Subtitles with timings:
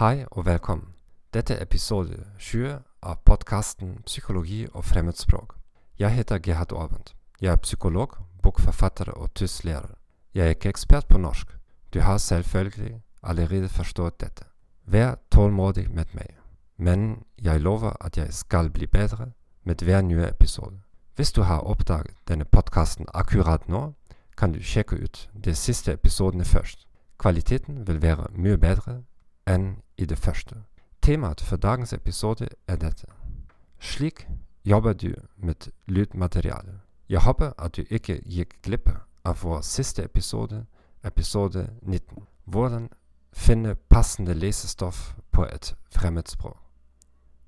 [0.00, 0.94] Hei og velkommen.
[1.34, 5.52] Dette er episode 20 av podkasten Psykologi og fremmedspråk.
[5.98, 7.12] Jeg heter Gerhard Aabent.
[7.40, 9.92] Jeg er psykolog, bokforfatter og tysklærer.
[10.34, 11.52] Jeg er ikke ekspert på norsk.
[11.94, 14.44] Du har selvfølgelig allerede forstått dette.
[14.86, 16.32] Vær tålmodig med meg.
[16.76, 19.32] Men jeg lover at jeg skal bli bedre
[19.64, 20.80] med hver nye episode.
[21.16, 23.92] Hvis du har oppdaget denne podkasten akkurat nå,
[24.36, 26.86] kan du sjekke ut de siste episodene først.
[27.18, 29.02] Kvaliteten vil være mye bedre
[29.50, 30.56] enn i det første.
[31.02, 33.06] Temaet for dagens episode er dette.
[33.80, 34.28] Slik
[34.64, 36.80] jobber du med lydmateriale.
[37.08, 38.90] Jeg håper at du ikke gikk glipp
[39.24, 40.66] av vår siste episode,
[41.04, 42.26] episode 19.
[42.44, 42.88] Hvordan
[43.32, 46.56] finne passende lesestoff på et fremmedspråk.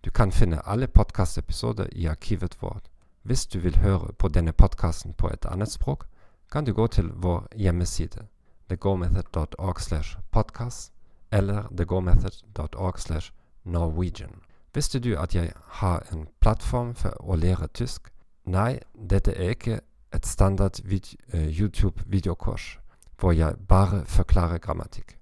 [0.04, 2.90] Du kan finne alle podkastepisoder i arkivet vårt.
[3.22, 6.06] Hvis du vil høre på denne podkasten på et annet språk,
[6.52, 8.26] kan du gå til vår hjemmeside
[8.68, 10.91] thegomethod.org slash podcast
[11.32, 13.32] eller thegomethod.org slash
[13.64, 14.40] norwegian.
[14.74, 18.12] Visste du at jeg har en plattform for å lære tysk?
[18.44, 19.80] Nei, dette er ikke
[20.12, 22.78] et standard vid uh, YouTube-videokurs
[23.22, 25.18] hvor jeg bare forklarer grammatikk.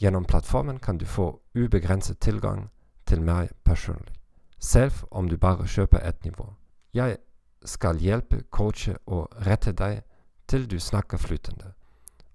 [0.00, 2.68] Gjennom plattformen kan du få ubegrenset tilgang
[3.06, 4.12] til meg personlig,
[4.58, 6.50] selv om du bare kjøper ett nivå.
[6.94, 7.16] Jeg
[7.64, 10.02] skal hjelpe, coache og rette deg
[10.48, 11.72] til du snakker flytende.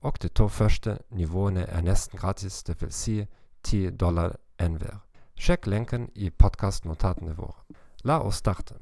[0.01, 2.95] Og de to første nivåene er nesten gratis, dvs.
[2.95, 3.25] Si
[3.63, 5.01] 10 dollar enhver.
[5.39, 7.63] Sjekk lenken i podkastnotatene våre.
[8.03, 8.75] La oss starte.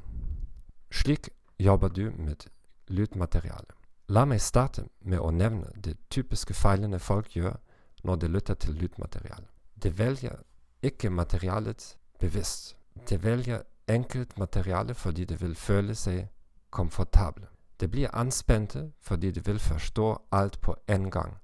[0.92, 1.30] Slik
[1.60, 2.48] jobber du med
[2.88, 3.73] lydmateriale.
[4.10, 7.58] La meg starte med å nevne de typiske feilene folk gjør
[8.04, 9.48] når de lytter til lydmateriale.
[9.76, 10.38] De velger
[10.82, 12.76] ikke materialet bevisst.
[13.10, 16.27] De velger enkelt materiale fordi de vil føle seg
[16.70, 17.48] komfortable.
[17.80, 21.38] De blir anspente fordi du vil forstå alt på en gang,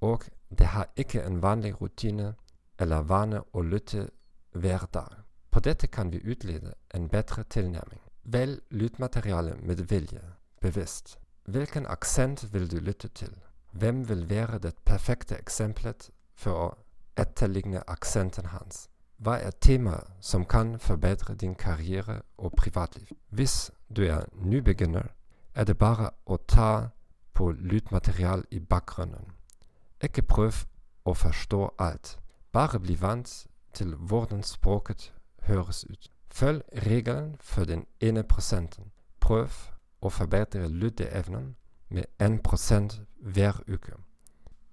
[0.00, 0.24] og
[0.58, 2.34] det har ikke en vanlig rutine
[2.78, 4.08] eller vane å lytte
[4.52, 5.10] hver dag.
[5.50, 8.00] På dette kan vi utlede en bedre tilnærming.
[8.22, 10.22] Velg lydmateriale med vilje,
[10.60, 11.18] bevisst.
[11.44, 13.34] Hvilken aksent vil du lytte til?
[13.72, 16.68] Hvem vil være det perfekte eksempelet for å
[17.16, 18.88] etterligne aksenten hans?
[19.18, 23.10] Hva er temaet som kan forbedre din karriere og privatliv?
[23.28, 25.10] Hvis du er nybegynner,
[25.54, 26.90] er det bare å ta
[27.34, 29.32] på lydmaterial i bakgrunnen.
[30.02, 30.64] Ikke prøv
[31.04, 32.18] å forstå alt.
[32.52, 35.12] Bare bli vant til hvordan språket
[35.42, 36.10] høres ut.
[36.30, 38.92] Følg regelen for den ene prosenten.
[39.20, 39.50] Prøv
[40.00, 41.56] å forbedre lytteevnen
[41.88, 43.92] med 1 hver uke.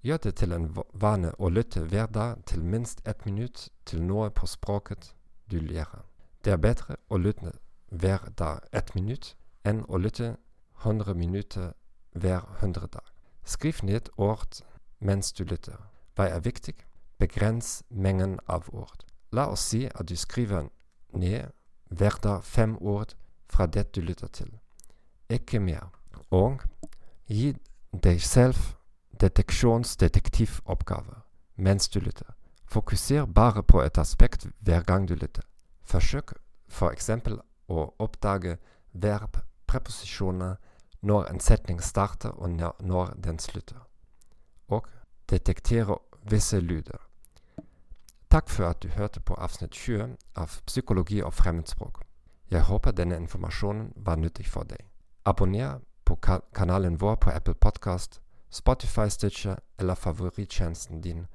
[0.02, 4.30] Gjør det til en vane å lytte hver dag til minst ett minutt til noe
[4.30, 5.14] på språket
[5.50, 6.04] du lærer.
[6.44, 7.52] Det er bedre å lytte
[7.90, 10.36] hver dag ett minutt enn å lytte
[10.84, 11.72] 100 minutter
[12.12, 13.02] hver 100 dag.
[13.44, 14.62] Skriv ned ord
[15.00, 15.76] mens du lytter.
[16.14, 16.74] Hva er viktig?
[17.18, 19.04] Begrens mengden av ord.
[19.32, 20.68] La oss si at du skriver
[21.12, 21.50] ned
[21.90, 23.14] hver dag fem ord
[23.50, 24.58] fra det du lytter til.
[25.28, 25.90] Ikke mer.
[26.30, 26.62] Og
[27.28, 27.52] Gi
[27.92, 28.56] deg selv
[29.20, 31.20] deteksjonsdetektivoppgaver
[31.56, 32.32] mens du lytter.
[32.64, 35.42] Fokuser bare på et aspekt hver gang du lytter.
[35.84, 36.32] Forsøk
[36.68, 37.10] f.eks.
[37.68, 38.56] å oppdage
[38.92, 40.56] verb, preposisjoner,
[41.00, 42.50] når en setning starter og
[42.80, 43.86] når den slutter.
[44.68, 44.86] Og
[45.30, 45.98] detektere
[46.30, 47.08] visse lyder.
[48.30, 52.02] Takk for at du hørte på avsnitt 20 av Psykologi og fremmedspråk.
[52.50, 54.84] Jeg håper denne informasjonen var nyttig for deg.
[55.24, 58.20] Abonner på ka kanalen vår på Apple Podcast,
[58.50, 61.26] Spotify Stitcher eller favorittjenesten din,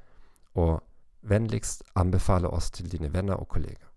[0.53, 0.83] og
[1.21, 3.89] vennligst anbefale oss til dine venner og kolleger.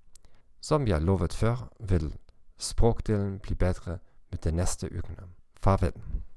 [0.60, 2.14] Som har lovet før, vil
[2.58, 3.98] språkdelen bli bedre
[4.30, 5.28] med de neste ukene.
[5.66, 5.96] Pop it.